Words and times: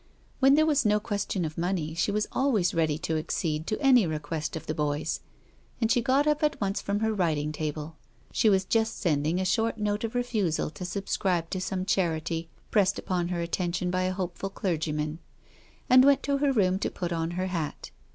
When 0.39 0.55
there 0.55 0.65
was 0.65 0.83
no 0.83 0.99
question 0.99 1.45
of 1.45 1.59
money 1.59 1.93
she 1.93 2.09
was 2.11 2.25
always 2.31 2.73
ready 2.73 2.97
to 2.97 3.17
accede 3.19 3.67
to 3.67 3.79
any 3.79 4.07
request 4.07 4.55
of 4.55 4.65
the 4.65 4.73
boy's, 4.73 5.19
and 5.79 5.91
she 5.91 6.01
got 6.01 6.25
up 6.25 6.41
at 6.41 6.59
once 6.59 6.81
from 6.81 7.01
her 7.01 7.13
writing 7.13 7.51
table— 7.51 7.97
she 8.33 8.49
was 8.49 8.65
just 8.65 8.97
sending 8.97 9.39
a 9.39 9.45
short 9.45 9.77
note 9.77 10.03
of 10.03 10.15
refusal 10.15 10.71
to 10.71 10.85
subscribe 10.85 11.51
to 11.51 11.61
some 11.61 11.85
charity 11.85 12.49
pressed 12.71 12.97
upon 12.97 13.27
her 13.27 13.41
attention 13.41 13.91
by 13.91 14.01
a 14.05 14.13
hopeful 14.13 14.49
clergy 14.49 14.91
man— 14.91 15.19
and 15.87 16.03
went 16.03 16.23
to 16.23 16.37
her 16.39 16.51
room 16.51 16.79
to 16.79 16.89
put 16.89 17.13
on 17.13 17.29
her 17.37 17.45
hat. 17.45 17.91